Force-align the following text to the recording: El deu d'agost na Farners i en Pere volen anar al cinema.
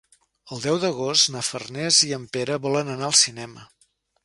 El 0.53 0.61
deu 0.61 0.79
d'agost 0.83 1.29
na 1.35 1.43
Farners 1.49 2.01
i 2.09 2.11
en 2.19 2.25
Pere 2.39 2.59
volen 2.65 2.93
anar 2.97 3.09
al 3.13 3.17
cinema. 3.23 3.71